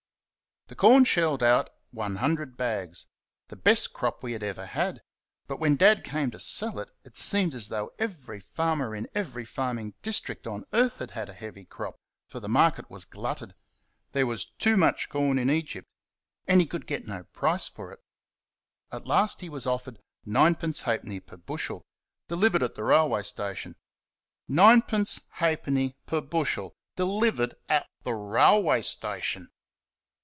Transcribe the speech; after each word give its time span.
The 0.67 0.75
corn 0.87 1.03
shelled 1.03 1.43
out 1.43 1.69
100 1.91 2.55
bags 2.55 3.05
the 3.49 3.57
best 3.57 3.91
crop 3.91 4.23
we 4.23 4.31
had 4.31 4.41
ever 4.41 4.65
had; 4.67 5.01
but 5.45 5.59
when 5.59 5.75
Dad 5.75 6.01
came 6.05 6.31
to 6.31 6.39
sell 6.39 6.79
it 6.79 7.17
seemed 7.17 7.53
as 7.53 7.67
though 7.67 7.91
every 7.99 8.39
farmer 8.39 8.95
in 8.95 9.09
every 9.13 9.43
farming 9.43 9.95
district 10.01 10.47
on 10.47 10.63
earth 10.71 10.99
had 10.99 11.11
had 11.11 11.27
a 11.27 11.33
heavy 11.33 11.65
crop, 11.65 11.99
for 12.25 12.39
the 12.39 12.47
market 12.47 12.89
was 12.89 13.03
glutted 13.03 13.53
there 14.13 14.25
was 14.25 14.45
too 14.45 14.77
much 14.77 15.09
corn 15.09 15.37
in 15.37 15.49
Egypt 15.49 15.89
and 16.47 16.61
he 16.61 16.65
could 16.65 16.87
get 16.87 17.05
no 17.05 17.25
price 17.25 17.67
for 17.67 17.91
it. 17.91 17.99
At 18.93 19.05
last 19.05 19.41
he 19.41 19.49
was 19.49 19.67
offered 19.67 19.99
Ninepence 20.25 20.83
ha'penny 20.83 21.19
per 21.19 21.35
bushel, 21.35 21.83
delivered 22.29 22.63
at 22.63 22.75
the 22.75 22.85
railway 22.85 23.23
station. 23.23 23.75
Ninepence 24.47 25.19
ha'penny 25.33 25.97
per 26.05 26.21
bushel, 26.21 26.71
delivered 26.95 27.55
at 27.67 27.87
the 28.03 28.13
railway 28.13 28.81
station! 28.83 29.49